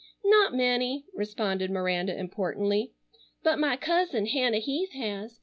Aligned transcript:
"Not 0.25 0.55
many," 0.55 1.05
responded 1.13 1.69
Miranda 1.69 2.17
importantly, 2.17 2.93
"but 3.43 3.59
my 3.59 3.77
cousin 3.77 4.25
Hannah 4.25 4.57
Heath 4.57 4.93
has. 4.93 5.39